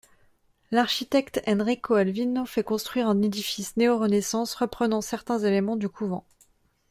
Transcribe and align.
L'architecte 0.71 1.43
Enrico 1.45 1.93
Alvino 1.93 2.47
fait 2.47 2.63
construire 2.63 3.07
un 3.07 3.21
édifice 3.21 3.77
néorenaissance 3.77 4.55
reprenant 4.55 4.99
certains 5.01 5.37
éléments 5.37 5.75
du 5.75 5.89
couvent. 5.89 6.25